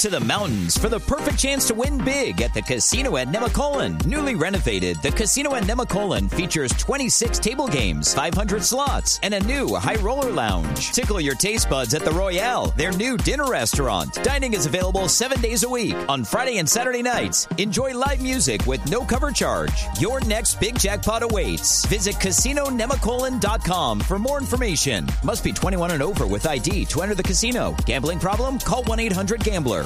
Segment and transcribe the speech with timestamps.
[0.00, 4.04] To the mountains for the perfect chance to win big at the Casino at Nemacolin.
[4.04, 9.74] Newly renovated, the Casino at Nemacolin features 26 table games, 500 slots, and a new
[9.74, 10.90] high roller lounge.
[10.92, 14.12] Tickle your taste buds at the Royale, their new dinner restaurant.
[14.22, 17.48] Dining is available seven days a week on Friday and Saturday nights.
[17.56, 19.86] Enjoy live music with no cover charge.
[19.98, 21.86] Your next big jackpot awaits.
[21.86, 25.08] Visit CasinoNemacolin.com for more information.
[25.24, 27.74] Must be 21 and over with ID to enter the casino.
[27.86, 28.58] Gambling problem?
[28.58, 29.85] Call 1 800 Gambler.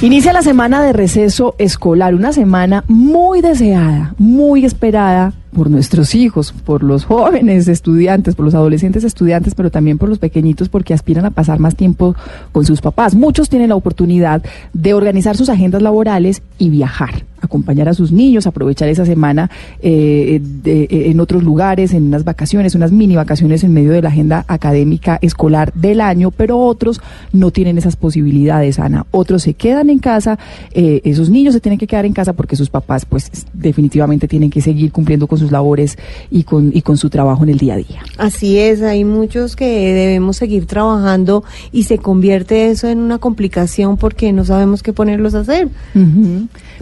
[0.00, 6.52] Inicia la semana de receso escolar, una semana muy deseada, muy esperada por nuestros hijos,
[6.52, 11.24] por los jóvenes estudiantes, por los adolescentes estudiantes, pero también por los pequeñitos porque aspiran
[11.24, 12.14] a pasar más tiempo
[12.52, 13.14] con sus papás.
[13.14, 14.42] Muchos tienen la oportunidad
[14.72, 20.40] de organizar sus agendas laborales y viajar acompañar a sus niños, aprovechar esa semana eh,
[20.42, 24.44] de, en otros lugares, en unas vacaciones, unas mini vacaciones en medio de la agenda
[24.48, 27.00] académica escolar del año, pero otros
[27.32, 29.06] no tienen esas posibilidades, Ana.
[29.10, 30.38] Otros se quedan en casa,
[30.72, 34.50] eh, esos niños se tienen que quedar en casa porque sus papás, pues, definitivamente tienen
[34.50, 35.96] que seguir cumpliendo con sus labores
[36.30, 38.02] y con, y con su trabajo en el día a día.
[38.16, 43.96] Así es, hay muchos que debemos seguir trabajando y se convierte eso en una complicación
[43.96, 45.68] porque no sabemos qué ponerlos a hacer.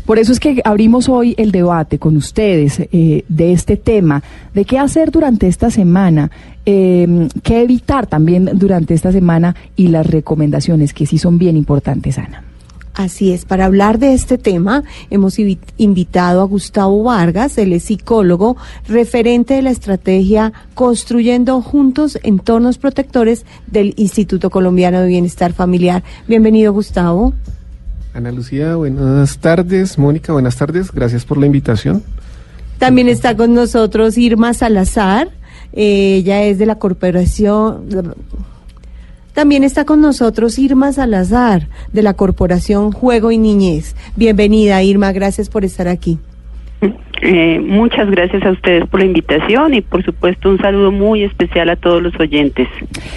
[0.05, 4.23] Por eso es que abrimos hoy el debate con ustedes eh, de este tema,
[4.55, 6.31] de qué hacer durante esta semana,
[6.65, 12.19] eh, qué evitar también durante esta semana y las recomendaciones que sí son bien importantes,
[12.19, 12.43] Ana.
[12.97, 18.57] Así es, para hablar de este tema hemos invitado a Gustavo Vargas, él es psicólogo,
[18.89, 26.05] referente de la estrategia Construyendo Juntos Entornos Protectores del Instituto Colombiano de Bienestar Familiar.
[26.27, 27.35] Bienvenido, Gustavo.
[28.15, 29.99] Ana Lucía, buenas tardes.
[29.99, 30.91] Mónica, buenas tardes.
[30.91, 32.03] Gracias por la invitación.
[32.79, 35.29] También está con nosotros Irma Salazar.
[35.75, 38.15] ella es de la corporación.
[39.37, 43.95] También está con nosotros Irma Salazar, de la Corporación Juego y Niñez.
[44.17, 45.13] Bienvenida, Irma.
[45.13, 46.19] Gracias por estar aquí.
[47.23, 51.71] Eh, muchas gracias a ustedes por la invitación y por supuesto un saludo muy especial
[51.71, 52.69] a todos los oyentes.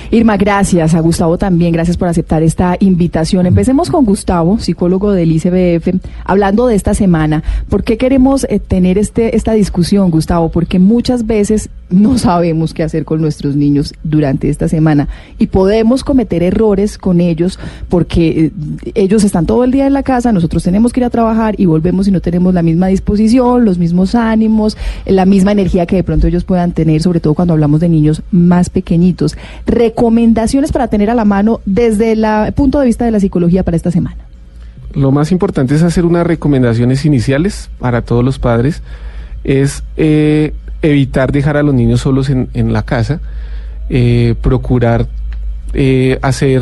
[0.10, 0.96] Irma, gracias.
[0.96, 3.46] A Gustavo también, gracias por aceptar esta invitación.
[3.46, 7.44] Empecemos con Gustavo, psicólogo del ICBF, hablando de esta semana.
[7.70, 10.50] ¿Por qué queremos eh, tener este, esta discusión, Gustavo?
[10.50, 15.08] Porque muchas veces no sabemos qué hacer con nuestros niños durante esta semana
[15.40, 17.60] y podemos cometer errores con ellos
[17.90, 18.52] porque eh,
[18.94, 21.66] ellos están todo el día en la casa, nosotros tenemos que ir a trabajar y
[21.66, 26.04] volvemos y no tenemos la misma disposición, los mismos ánimos, la misma energía que de
[26.04, 29.38] pronto ellos puedan tener, sobre todo cuando hablamos de niños más pequeñitos.
[29.66, 33.78] Recomendaciones para tener a la mano desde el punto de vista de la psicología para
[33.78, 34.18] esta semana.
[34.94, 38.82] Lo más importante es hacer unas recomendaciones iniciales para todos los padres.
[39.44, 43.20] Es eh, evitar dejar a los niños solos en, la casa,
[43.90, 45.08] eh, procurar
[45.74, 46.62] eh, hacer,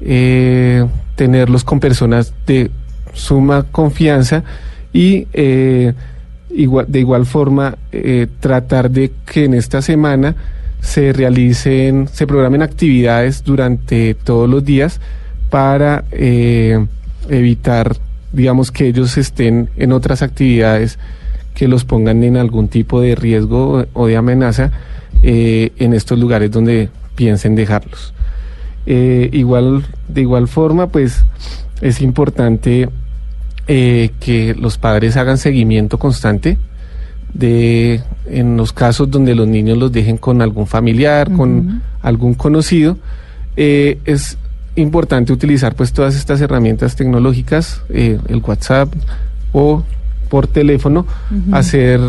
[0.00, 2.70] eh, tenerlos con personas de
[3.12, 4.44] suma confianza
[4.92, 5.26] y
[6.48, 7.76] de igual forma
[8.40, 10.34] tratar de que en esta semana
[10.80, 15.00] se realicen, se programen actividades durante todos los días
[15.50, 16.04] para
[17.28, 17.96] evitar,
[18.32, 20.98] digamos, que ellos estén en otras actividades
[21.58, 24.70] que los pongan en algún tipo de riesgo o de amenaza
[25.24, 28.14] eh, en estos lugares donde piensen dejarlos.
[28.86, 31.24] Eh, igual, de igual forma, pues
[31.80, 32.88] es importante
[33.68, 36.58] eh, que los padres hagan seguimiento constante
[37.32, 42.96] de en los casos donde los niños los dejen con algún familiar, con algún conocido,
[43.54, 44.38] es
[44.76, 48.92] importante utilizar pues todas estas herramientas tecnológicas, el WhatsApp
[49.52, 49.82] o
[50.30, 51.06] por teléfono,
[51.52, 52.00] hacer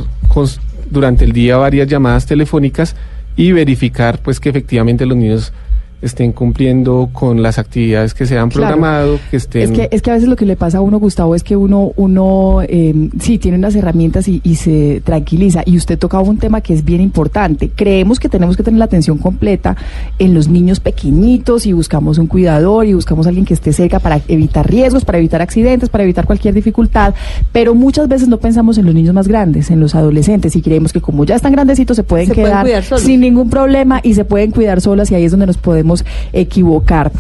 [0.90, 2.96] durante el día varias llamadas telefónicas
[3.36, 5.54] y verificar pues que efectivamente los niños
[6.02, 9.64] estén cumpliendo con las actividades que se han programado, que estén...
[9.64, 11.56] Es que, es que a veces lo que le pasa a uno, Gustavo, es que
[11.58, 15.62] uno, uno eh, sí, tiene unas herramientas y, y, se tranquiliza.
[15.66, 17.70] Y usted tocaba un tema que es bien importante.
[17.76, 19.76] Creemos que tenemos que tener la atención completa
[20.20, 24.00] en los niños pequeñitos y buscamos un cuidador y buscamos a alguien que esté cerca
[24.00, 27.14] para evitar riesgos, para evitar accidentes, para evitar cualquier dificultad.
[27.52, 30.94] Pero muchas veces no pensamos en los niños más grandes, en los adolescentes, y creemos
[30.94, 32.66] que como ya están grandecitos se pueden quedar
[32.98, 35.89] sin ningún problema y se pueden cuidar solas y ahí es donde nos podemos
[36.34, 37.12] equivocar.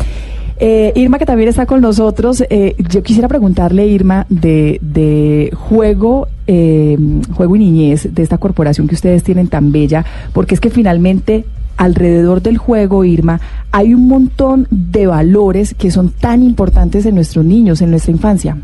[0.61, 6.97] Eh, Irma, que también está con nosotros, eh, yo quisiera preguntarle, Irma, de, juego, eh,
[7.33, 11.45] juego y niñez, de esta corporación que ustedes tienen tan bella, porque es que finalmente
[11.77, 13.39] alrededor del juego, Irma,
[13.71, 18.57] hay un montón de valores que son tan importantes en nuestros niños, en nuestra infancia.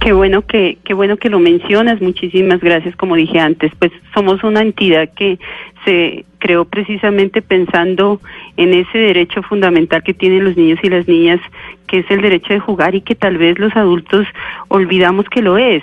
[0.00, 2.02] Qué bueno que qué bueno que lo mencionas.
[2.02, 2.94] Muchísimas gracias.
[2.96, 5.38] Como dije antes, pues somos una entidad que
[5.86, 8.20] se creó precisamente pensando
[8.56, 11.40] en ese derecho fundamental que tienen los niños y las niñas,
[11.86, 14.26] que es el derecho de jugar y que tal vez los adultos
[14.68, 15.82] olvidamos que lo es.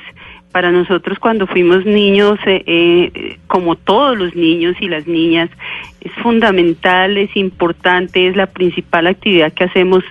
[0.51, 5.49] Para nosotros cuando fuimos niños, eh, eh, como todos los niños y las niñas,
[6.01, 10.03] es fundamental, es importante, es la principal actividad que hacemos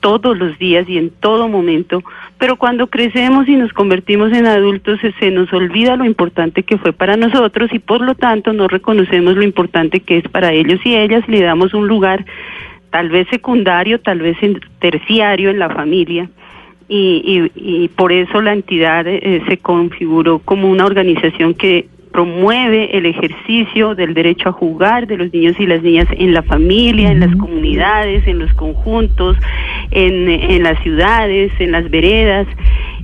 [0.00, 2.02] todos los días y en todo momento,
[2.38, 6.92] pero cuando crecemos y nos convertimos en adultos se, nos olvida lo importante que fue
[6.92, 10.96] para nosotros y por lo tanto no reconocemos lo importante que es para ellos y
[10.96, 12.24] ellas le damos un lugar
[12.90, 14.36] tal vez secundario, tal vez
[14.78, 16.30] terciario en la familia.
[16.90, 23.06] Y, y, por eso la entidad eh, se configuró como una organización que promueve el
[23.06, 27.20] ejercicio del derecho a jugar de los niños y las niñas en la familia, en
[27.20, 29.36] las comunidades, en los conjuntos,
[29.90, 32.46] en, en las ciudades, en las veredas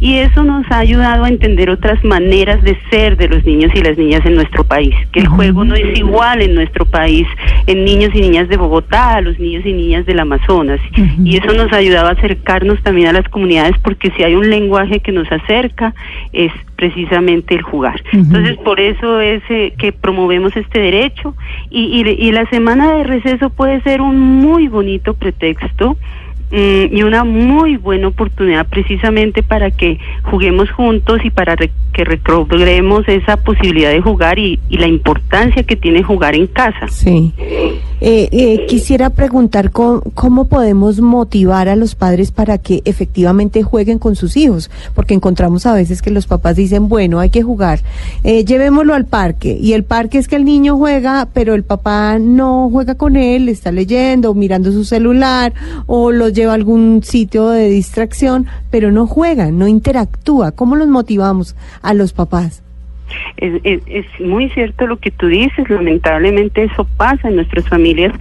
[0.05, 3.81] y eso nos ha ayudado a entender otras maneras de ser de los niños y
[3.81, 7.27] las niñas en nuestro país, que el juego no es igual en nuestro país,
[7.67, 10.79] en niños y niñas de Bogotá, a los niños y niñas del Amazonas,
[11.25, 14.51] y eso nos ha ayudado a acercarnos también a las comunidades, porque si hay un
[14.51, 15.95] lenguaje que nos acerca,
[16.35, 18.03] es precisamente el jugar.
[18.13, 21.35] Entonces, por eso es eh, que promovemos este derecho,
[21.71, 25.97] y, y, y la semana de receso puede ser un muy bonito pretexto
[26.57, 31.57] y una muy buena oportunidad precisamente para que juguemos juntos y para
[31.95, 36.89] que recobremos esa posibilidad de jugar y, la importancia que tiene jugar en casa.
[36.89, 37.33] Sí.
[38.01, 44.17] Eh, eh, quisiera preguntar cómo, podemos motivar a los padres para que efectivamente jueguen con
[44.17, 47.81] sus hijos, porque encontramos a veces que los papás dicen, bueno, hay que jugar,
[48.25, 52.19] eh, llevémoslo al parque, y el parque es que el niño juega, pero el papá
[52.19, 55.55] no juega con él, está leyendo, mirando su celular,
[55.87, 60.53] o lo lleva a algún sitio de distracción, pero no juega, no interactúa.
[60.53, 62.65] ¿Cómo los motivamos a los papás?
[63.37, 68.13] Es, es, muy cierto lo que tú dices, lamentablemente eso pasa en nuestras familias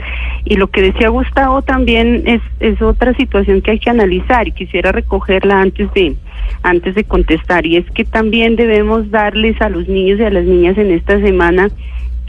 [0.43, 4.51] y lo que decía Gustavo también es, es otra situación que hay que analizar y
[4.51, 6.15] quisiera recogerla antes de,
[6.63, 10.45] antes de contestar y es que también debemos darles a los niños y a las
[10.45, 11.69] niñas en esta semana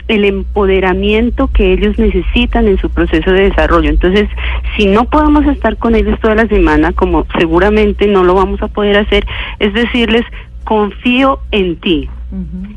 [0.07, 3.89] el empoderamiento que ellos necesitan en su proceso de desarrollo.
[3.89, 4.29] Entonces,
[4.77, 8.67] si no podemos estar con ellos toda la semana, como seguramente no lo vamos a
[8.67, 9.25] poder hacer,
[9.59, 10.23] es decirles,
[10.63, 12.09] confío en ti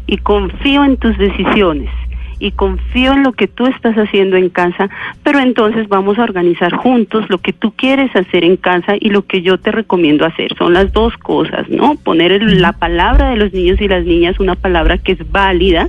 [0.06, 1.90] y confío en tus decisiones
[2.38, 4.88] y confío en lo que tú estás haciendo en casa,
[5.24, 9.26] pero entonces vamos a organizar juntos lo que tú quieres hacer en casa y lo
[9.26, 10.54] que yo te recomiendo hacer.
[10.56, 11.96] Son las dos cosas, ¿no?
[11.96, 15.88] Poner la palabra de los niños y las niñas, una palabra que es válida,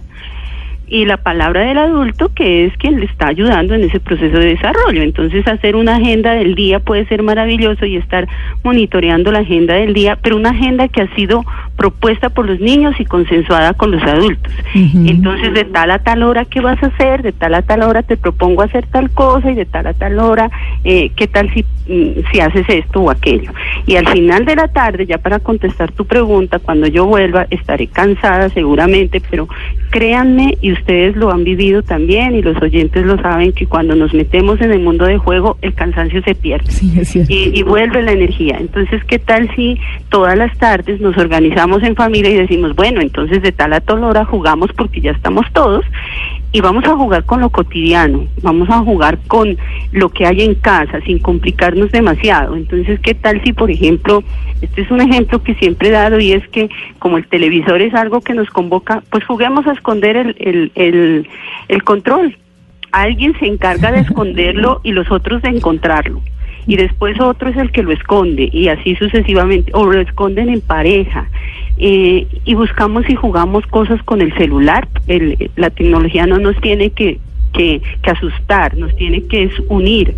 [0.89, 4.47] y la palabra del adulto que es quien le está ayudando en ese proceso de
[4.47, 5.01] desarrollo.
[5.01, 8.27] Entonces hacer una agenda del día puede ser maravilloso y estar
[8.63, 11.45] monitoreando la agenda del día, pero una agenda que ha sido
[11.79, 14.53] propuesta por los niños y consensuada con los adultos.
[14.75, 18.03] Entonces de tal a tal hora qué vas a hacer, de tal a tal hora
[18.03, 20.51] te propongo hacer tal cosa y de tal a tal hora
[20.83, 23.53] eh, qué tal si, mm, si haces esto o aquello.
[23.87, 27.87] Y al final de la tarde, ya para contestar tu pregunta, cuando yo vuelva estaré
[27.87, 29.47] cansada seguramente, pero
[29.89, 34.13] créanme y ustedes lo han vivido también y los oyentes lo saben que cuando nos
[34.13, 36.69] metemos en el mundo de juego el cansancio se pierde
[37.29, 38.57] y, vuelve la energía.
[38.59, 39.77] Entonces, ¿qué tal si
[40.09, 44.03] todas las tardes nos organizamos en familia y decimos, bueno, entonces de tal a tal
[44.03, 45.85] hora jugamos porque ya estamos todos
[46.51, 49.57] y vamos a jugar con lo cotidiano, vamos a jugar con
[49.91, 52.55] lo que hay en casa sin complicarnos demasiado.
[52.55, 54.23] Entonces, ¿qué tal si, por ejemplo,
[54.61, 57.93] este es un ejemplo que siempre he dado y es que como el televisor es
[57.93, 61.29] algo que nos convoca, pues juguemos a esconder el, el, el,
[61.67, 62.35] el control.
[62.91, 66.21] Alguien se encarga de esconderlo y los otros de encontrarlo
[66.69, 70.61] y después otro es el que lo esconde y así sucesivamente, o lo esconden en
[70.61, 71.27] pareja.
[71.79, 74.87] Eh, y buscamos y jugamos cosas con el celular.
[75.07, 77.17] El, la tecnología no nos tiene que,
[77.53, 80.13] que, que asustar, nos tiene que unir.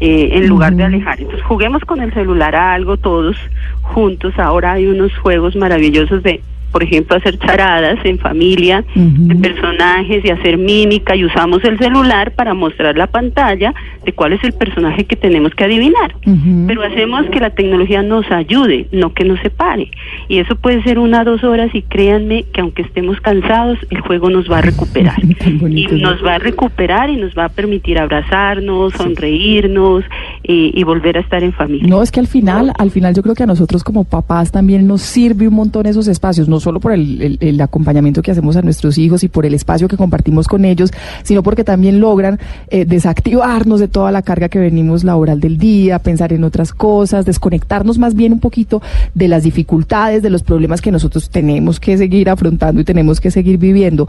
[0.00, 1.20] Eh, en lugar de alejar.
[1.20, 3.36] Entonces juguemos con el celular a algo todos
[3.80, 4.38] juntos.
[4.38, 6.42] Ahora hay unos juegos maravillosos de
[6.74, 12.32] por ejemplo, hacer charadas en familia de personajes y hacer mímica y usamos el celular
[12.32, 13.72] para mostrar la pantalla
[14.04, 16.16] de cuál es el personaje que tenemos que adivinar.
[16.66, 19.88] Pero hacemos que la tecnología nos ayude, no que nos separe.
[20.28, 24.00] Y eso puede ser una o dos horas y créanme que aunque estemos cansados, el
[24.00, 25.14] juego nos va a recuperar.
[25.22, 30.02] y nos va a recuperar y nos va a permitir abrazarnos, sonreírnos,
[30.46, 31.88] y, volver a estar en familia.
[31.88, 34.86] No, es que al final, al final yo creo que a nosotros como papás también
[34.86, 38.62] nos sirve un montón esos espacios, no solo por el, el, acompañamiento que hacemos a
[38.62, 40.90] nuestros hijos y por el espacio que compartimos con ellos,
[41.22, 45.98] sino porque también logran eh, desactivarnos de toda la carga que venimos laboral del día,
[45.98, 48.82] pensar en otras cosas, desconectarnos más bien un poquito
[49.14, 53.30] de las dificultades, de los problemas que nosotros tenemos que seguir afrontando y tenemos que
[53.30, 54.06] seguir viviendo.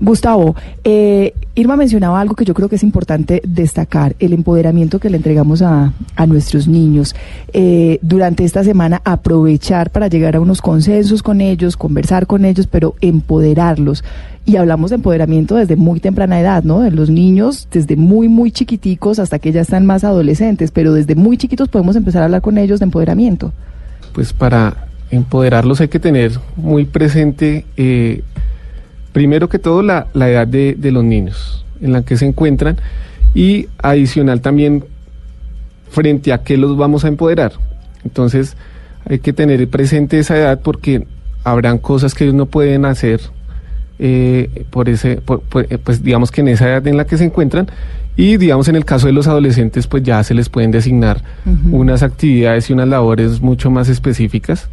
[0.00, 5.10] Gustavo, eh, Irma mencionaba algo que yo creo que es importante destacar, el empoderamiento que
[5.10, 5.73] le entregamos a
[6.16, 7.14] a, nuestros niños.
[7.52, 12.66] Eh, durante esta semana aprovechar para llegar a unos consensos con ellos, conversar con ellos,
[12.66, 14.04] pero empoderarlos.
[14.46, 16.80] Y hablamos de empoderamiento desde muy temprana edad, ¿no?
[16.80, 21.14] De los niños, desde muy, muy chiquiticos hasta que ya están más adolescentes, pero desde
[21.14, 23.52] muy chiquitos podemos empezar a hablar con ellos de empoderamiento.
[24.12, 28.22] Pues para empoderarlos hay que tener muy presente, eh,
[29.12, 32.76] primero que todo, la, la edad de, de los niños en la que se encuentran
[33.34, 34.84] y adicional también
[35.94, 37.52] frente a qué los vamos a empoderar.
[38.04, 38.56] Entonces
[39.08, 41.06] hay que tener presente esa edad porque
[41.44, 43.20] habrán cosas que ellos no pueden hacer
[43.98, 47.68] eh, por ese, eh, pues digamos que en esa edad en la que se encuentran
[48.16, 51.22] y digamos en el caso de los adolescentes pues ya se les pueden designar
[51.70, 54.68] unas actividades y unas labores mucho más específicas.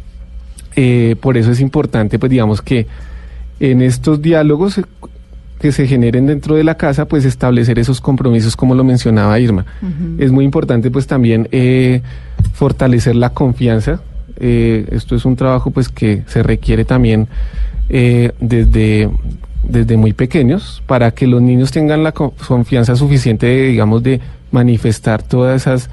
[0.74, 2.86] Eh, por eso es importante pues digamos que
[3.60, 4.80] en estos diálogos
[5.62, 9.64] que se generen dentro de la casa, pues establecer esos compromisos como lo mencionaba Irma.
[10.18, 12.02] Es muy importante pues también eh,
[12.52, 14.02] fortalecer la confianza.
[14.40, 17.28] Eh, esto es un trabajo pues que se requiere también
[17.88, 19.08] eh, desde,
[19.62, 25.62] desde muy pequeños para que los niños tengan la confianza suficiente, digamos, de manifestar todas
[25.62, 25.90] esas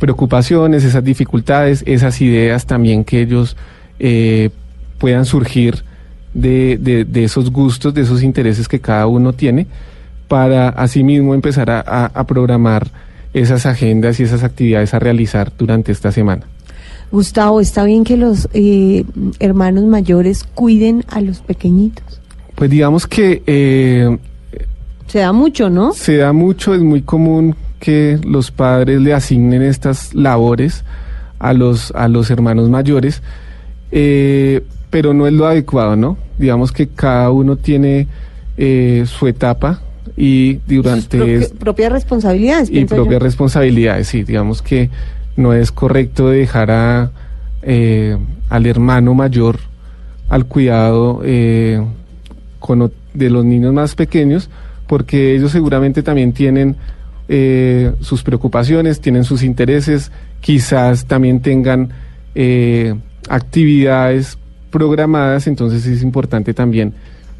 [0.00, 3.54] preocupaciones, esas dificultades, esas ideas también que ellos
[4.98, 5.84] puedan surgir
[6.34, 9.66] de, de, esos gustos, de esos intereses que cada uno tiene,
[10.28, 12.88] para asimismo empezar a, programar
[13.32, 16.42] esas agendas y esas actividades a realizar durante esta semana.
[17.10, 19.04] Gustavo, ¿está bien que los eh,
[19.38, 22.20] hermanos mayores cuiden a los pequeñitos?
[22.54, 23.42] Pues digamos que...
[23.46, 24.18] Eh,
[25.06, 25.92] se da mucho, ¿no?
[25.92, 30.82] Se da mucho, es muy común que los padres le asignen estas labores
[31.38, 33.22] a los, a los hermanos mayores.
[33.92, 34.64] Eh,
[34.94, 36.16] pero no es lo adecuado, ¿no?
[36.38, 38.08] Digamos que cada uno tiene
[38.56, 39.80] eh, su etapa
[40.16, 41.18] y durante...
[41.18, 42.70] Propia, propias responsabilidades.
[42.70, 44.22] Y propias responsabilidades, sí.
[44.22, 44.90] Digamos que
[45.36, 47.10] no es correcto dejar a,
[47.62, 48.16] eh,
[48.48, 49.58] al hermano mayor
[50.28, 51.82] al cuidado eh,
[52.58, 54.48] con, de los niños más pequeños,
[54.86, 56.76] porque ellos seguramente también tienen
[58.00, 61.90] sus preocupaciones, tienen sus intereses, quizás también tengan
[63.28, 64.38] actividades
[64.74, 66.94] programadas, entonces es importante también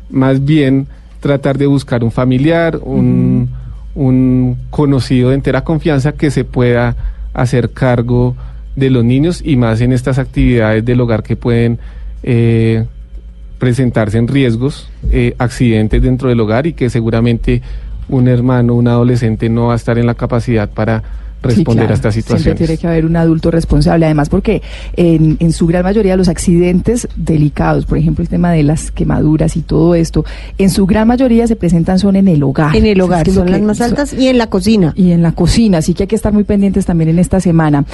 [0.09, 0.87] más bien
[1.19, 3.49] tratar de buscar un familiar, un,
[3.97, 6.95] un conocido de entera confianza que se pueda
[7.33, 8.37] hacer cargo
[8.77, 11.81] de los niños y más en estas actividades del hogar que pueden
[12.23, 12.85] eh,
[13.59, 17.63] presentarse en riesgos, eh, accidentes dentro del hogar y que seguramente
[18.09, 21.03] un hermano, un adolescente no va a estar en la capacidad para
[21.45, 22.43] responder a estas situaciones.
[22.43, 24.63] Siempre tiene que haber un adulto responsable, además porque
[24.97, 29.57] en, en, su gran mayoría los accidentes delicados, por ejemplo el tema de las quemaduras
[29.57, 30.25] y todo esto,
[30.59, 32.75] en su gran mayoría se presentan son en el hogar.
[32.75, 34.93] En el hogar, son las más altas y en la cocina.
[34.97, 37.85] Y en la cocina, así que hay que estar muy pendientes también en esta semana.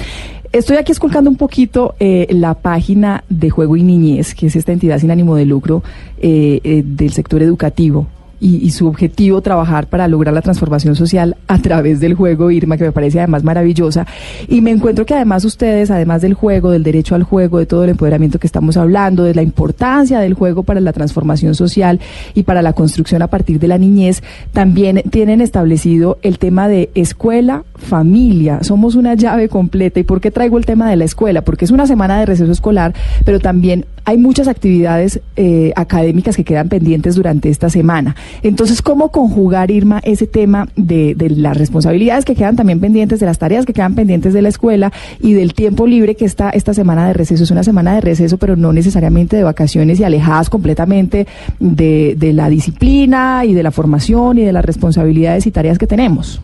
[0.51, 4.73] Estoy aquí esculcando un poquito eh, la página de Juego y Niñez, que es esta
[4.73, 5.81] entidad sin ánimo de lucro
[6.19, 8.07] eh, eh, del sector educativo
[8.41, 12.85] y, su objetivo trabajar para lograr la transformación social a través del juego, Irma, que
[12.85, 14.07] me parece además maravillosa.
[14.47, 17.83] Y me encuentro que además ustedes, además del juego, del derecho al juego, de todo
[17.83, 21.99] el empoderamiento que estamos hablando, de la importancia del juego para la transformación social
[22.33, 26.89] y para la construcción a partir de la niñez, también tienen establecido el tema de
[26.95, 28.63] escuela, familia.
[28.63, 29.99] Somos una llave completa.
[29.99, 31.43] ¿Y por qué traigo el tema de la escuela?
[31.43, 36.43] Porque es una semana de receso escolar, pero también hay muchas actividades eh, académicas que
[36.43, 38.15] quedan pendientes durante esta semana.
[38.43, 43.37] Entonces, ¿cómo conjugar, Irma, ese tema de, las responsabilidades que quedan también pendientes, de las
[43.37, 47.07] tareas que quedan pendientes de la escuela y del tiempo libre que está esta semana
[47.07, 47.43] de receso?
[47.43, 51.27] Es una semana de receso, pero no necesariamente de vacaciones y alejadas completamente
[51.59, 55.87] de, de la disciplina y de la formación y de las responsabilidades y tareas que
[55.87, 56.41] tenemos.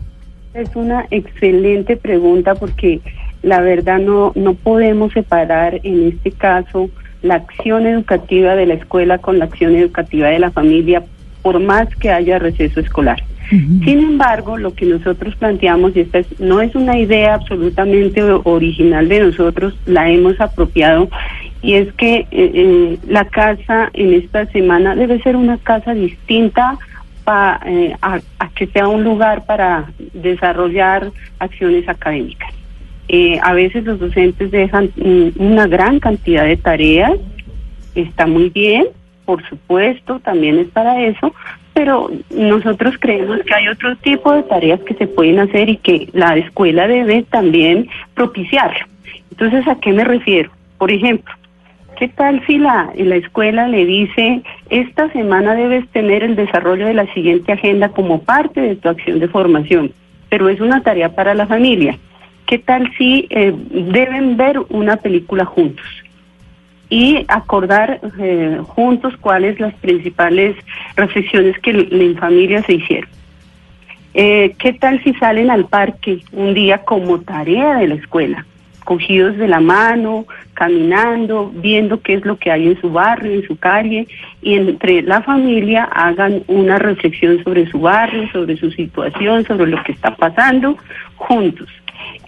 [0.54, 3.00] Es una excelente pregunta porque
[3.42, 6.90] la verdad no, no podemos separar en este caso
[7.22, 11.02] la acción educativa de la escuela con la acción educativa de la familia
[11.42, 13.22] por más que haya receso escolar.
[13.50, 19.20] Sin embargo, lo que nosotros planteamos, y esta no es una idea absolutamente original de
[19.20, 21.08] nosotros, la hemos apropiado,
[21.62, 26.76] y es que eh, eh, la casa en esta semana debe ser una casa distinta
[27.66, 28.20] eh, a,
[28.54, 32.52] que sea un lugar para desarrollar acciones académicas.
[33.08, 34.90] Eh, a veces los docentes dejan
[35.36, 37.12] una gran cantidad de tareas,
[37.94, 38.86] está muy bien,
[39.24, 41.34] por supuesto, también es para eso,
[41.74, 46.08] pero nosotros creemos que hay otro tipo de tareas que se pueden hacer y que
[46.12, 48.72] la escuela debe también propiciar.
[49.30, 50.50] Entonces, ¿a qué me refiero?
[50.78, 51.32] Por ejemplo,
[51.98, 56.94] ¿qué tal si la, la escuela le dice, esta semana debes tener el desarrollo de
[56.94, 59.92] la siguiente agenda como parte de tu acción de formación?
[60.28, 61.96] Pero es una tarea para la familia.
[62.48, 65.86] ¿Qué tal si eh, deben ver una película juntos?
[66.90, 70.56] y acordar eh, juntos cuáles las principales
[70.96, 73.10] reflexiones que en familia se hicieron.
[74.14, 78.46] Eh, ¿Qué tal si salen al parque un día como tarea de la escuela?
[78.88, 80.24] cogidos de la mano,
[80.54, 84.08] caminando, viendo qué es lo que hay en su barrio, en su calle,
[84.40, 89.84] y entre la familia hagan una reflexión sobre su barrio, sobre su situación, sobre lo
[89.84, 90.78] que está pasando,
[91.16, 91.68] juntos.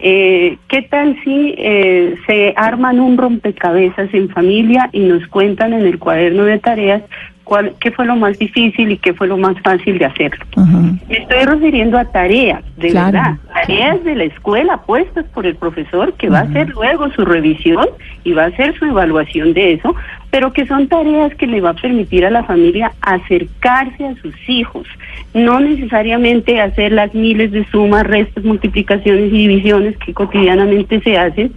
[0.03, 5.85] Eh, ¿Qué tal si eh, se arman un rompecabezas en familia y nos cuentan en
[5.85, 7.03] el cuaderno de tareas
[7.51, 10.45] cuál, qué fue lo más difícil y qué fue lo más fácil de hacerlo?
[10.55, 16.13] Me estoy refiriendo a tareas, de verdad, tareas de la escuela puestas por el profesor
[16.13, 17.85] que va a hacer luego su revisión
[18.23, 19.93] y va a hacer su evaluación de eso,
[20.29, 24.33] pero que son tareas que le va a permitir a la familia acercarse a sus
[24.47, 24.87] hijos,
[25.33, 31.51] no necesariamente hacer las miles de sumas, restas, multiplicaciones y divisiones que cotidianamente se hacen,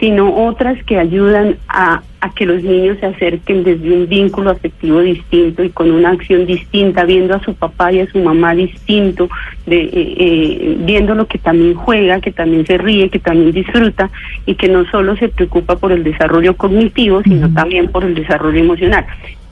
[0.00, 2.02] sino otras que ayudan a,
[2.36, 7.04] que los niños se acerquen desde un vínculo afectivo distinto y con una acción distinta,
[7.04, 9.28] viendo a su papá y a su mamá distinto,
[9.66, 14.08] de, eh, eh, viendo lo que también juega, que también se ríe, que también disfruta
[14.46, 18.60] y que no solo se preocupa por el desarrollo cognitivo, sino también por el desarrollo
[18.60, 19.04] emocional.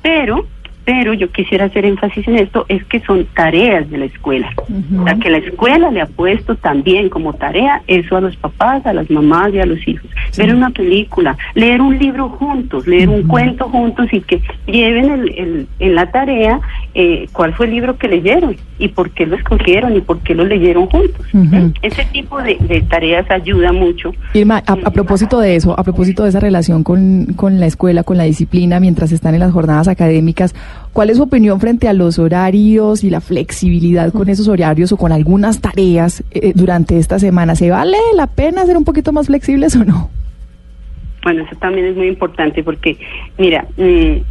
[0.03, 0.47] Pero
[0.85, 4.51] pero yo quisiera hacer énfasis en esto, es que son tareas de la escuela.
[4.99, 8.85] O sea, que la escuela le ha puesto también como tarea eso a los papás,
[8.87, 10.11] a las mamás y a los hijos.
[10.37, 15.69] Ver una película, leer un libro juntos, leer un cuento juntos y que lleven el,
[15.79, 16.61] en la tarea
[16.95, 20.35] eh, cuál fue el libro que leyeron y por qué lo escogieron y por qué
[20.35, 21.27] lo leyeron juntos.
[21.83, 24.13] Ese tipo de, tareas ayuda mucho.
[24.35, 28.03] Irma, a, a, propósito de eso, a propósito de esa relación con, con la escuela,
[28.03, 30.55] con la disciplina, mientras están en las jornadas académicas,
[30.93, 34.97] ¿Cuál es su opinión frente a los horarios y la flexibilidad con esos horarios o
[34.97, 37.55] con algunas tareas eh, durante esta semana?
[37.55, 40.11] ¿Se vale la pena ser un poquito más flexibles o no?
[41.23, 42.99] Bueno, eso también es muy importante porque,
[43.39, 44.23] mira, mm,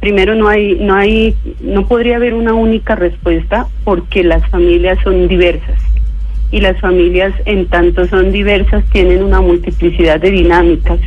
[0.00, 5.28] primero no hay, no hay, no podría haber una única respuesta porque las familias son
[5.28, 5.80] diversas
[6.50, 10.98] y las familias en tanto son diversas tienen una multiplicidad de dinámicas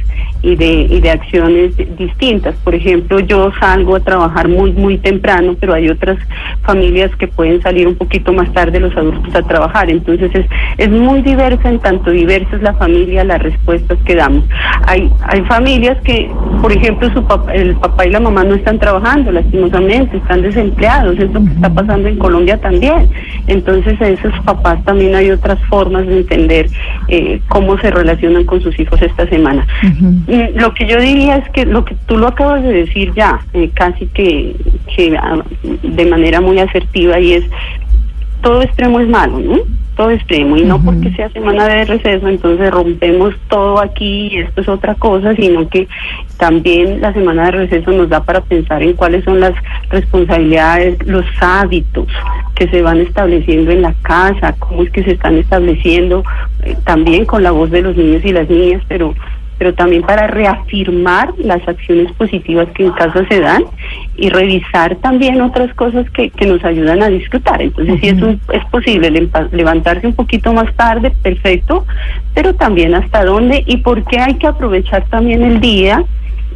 [0.44, 2.56] y de, y de acciones distintas.
[2.64, 6.18] Por ejemplo, yo salgo a trabajar muy, muy temprano, pero hay otras
[6.64, 9.90] familias que pueden salir un poquito más tarde los adultos a trabajar.
[9.90, 10.46] Entonces es,
[10.78, 14.44] es muy diversa, en tanto diversa es la familia, las respuestas que damos.
[14.88, 18.80] Hay, hay familias que, por ejemplo, su papá, el papá y la mamá no están
[18.80, 23.10] trabajando, lastimosamente, están desempleados, es lo que está pasando en Colombia también.
[23.48, 26.68] Entonces esos papás también hay otras formas de entender
[27.08, 29.66] eh, cómo se relacionan con sus hijos esta semana.
[30.56, 33.70] Lo que yo diría es que lo que tú lo acabas de decir ya, eh,
[33.74, 34.56] casi que,
[34.96, 37.46] que ah, de manera muy asertiva, y es
[38.42, 39.60] todo extremo es malo, ¿no?
[39.96, 44.62] Todo extremo, y no porque sea semana de receso, entonces rompemos todo aquí y esto
[44.62, 45.88] es otra cosa, sino que
[46.38, 49.54] también la semana de receso nos da para pensar en cuáles son las
[49.90, 52.08] responsabilidades, los hábitos
[52.56, 56.24] que se van estableciendo en la casa, cómo es que se están estableciendo,
[56.64, 59.14] eh, también con la voz de los niños y las niñas, pero
[59.62, 63.64] pero también para reafirmar las acciones positivas que en casa se dan
[64.18, 67.62] y revisar también otras cosas que, que nos ayudan a disfrutar.
[67.62, 68.18] Entonces, si es,
[68.54, 71.86] es posible levantarse un poquito más tarde, perfecto,
[72.34, 76.06] pero también hasta dónde y por qué hay que aprovechar también el día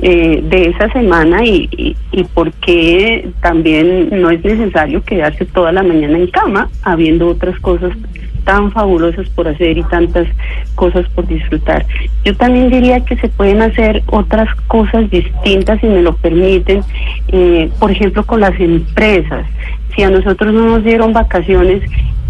[0.01, 5.71] eh, de esa semana y, y, y por qué también no es necesario quedarse toda
[5.71, 7.91] la mañana en cama, habiendo otras cosas
[8.45, 10.27] tan fabulosas por hacer y tantas
[10.75, 11.85] cosas por disfrutar.
[12.23, 16.81] Yo también diría que se pueden hacer otras cosas distintas si me lo permiten,
[17.27, 19.45] eh, por ejemplo con las empresas.
[19.95, 21.81] Si a nosotros no nos dieron vacaciones,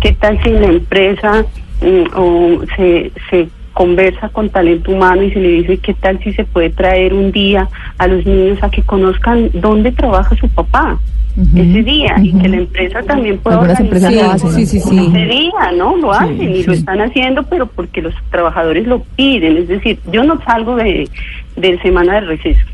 [0.02, 1.46] ¿qué tal si la empresa
[1.82, 6.34] mm, o se, se conversa con talento humano y se le dice qué tal si
[6.34, 10.98] se puede traer un día a los niños a que conozcan dónde trabaja su papá?
[11.36, 15.98] Ese día y que la empresa también pueda organizar sí, sí, sí, ese día, ¿no?
[15.98, 19.58] Lo hacen y lo están haciendo, pero porque los trabajadores lo piden.
[19.58, 21.10] Es decir, yo no salgo de,
[21.58, 22.66] de semana de receso.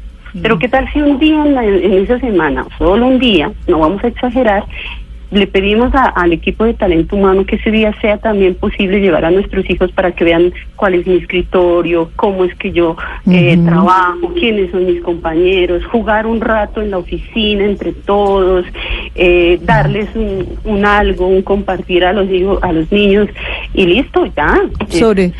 [0.41, 4.07] Pero qué tal si un día en, esa semana, solo un día, no vamos a
[4.07, 4.63] exagerar,
[5.31, 9.31] le pedimos al equipo de talento humano que ese día sea también posible llevar a
[9.31, 12.97] nuestros hijos para que vean cuál es mi escritorio, cómo es que yo
[13.29, 18.65] eh, trabajo, quiénes son mis compañeros, jugar un rato en la oficina entre todos,
[19.15, 23.29] eh, darles un, algo, un compartir a los hijos, a los niños
[23.73, 24.59] y listo, ya.
[24.89, 25.31] Sobre,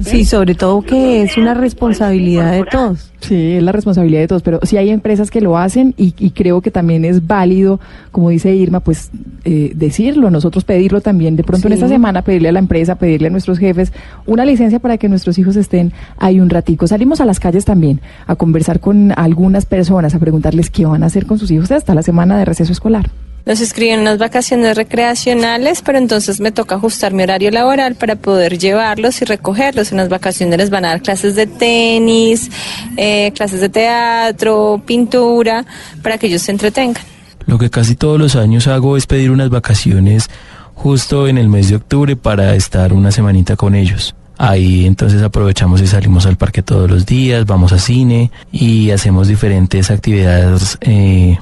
[0.00, 3.12] sí, sobre todo que es una responsabilidad de todos.
[3.22, 6.60] Sí, es la responsabilidad de todos, pero sí hay empresas que lo hacen y, creo
[6.60, 7.78] que también es válido,
[8.10, 9.01] como dice Irma, pues
[9.44, 13.28] eh, decirlo, nosotros pedirlo también, de pronto en esta semana pedirle a la empresa, pedirle
[13.28, 13.92] a nuestros jefes
[14.26, 16.86] una licencia para que nuestros hijos estén ahí un ratico.
[16.86, 21.06] Salimos a las calles también a conversar con algunas personas, a preguntarles qué van a
[21.06, 23.10] hacer con sus hijos hasta la semana de receso escolar.
[23.44, 28.14] Nos inscriben en unas vacaciones recreacionales, pero entonces me toca ajustar mi horario laboral para
[28.14, 29.90] poder llevarlos y recogerlos.
[29.90, 32.50] En las vacaciones les van a dar clases de tenis,
[32.96, 35.64] eh, clases de teatro, pintura,
[36.02, 37.11] para que ellos se entretengan.
[37.46, 40.28] Lo que casi todos los años hago es pedir unas vacaciones
[40.74, 44.14] justo en el mes de octubre para estar una semanita con ellos.
[44.38, 49.28] Ahí entonces aprovechamos y salimos al parque todos los días, vamos a cine y hacemos
[49.28, 51.38] diferentes actividades eh,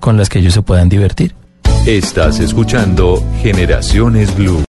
[0.00, 1.34] con las que ellos se puedan divertir.
[1.86, 4.62] Estás escuchando Generaciones Blue.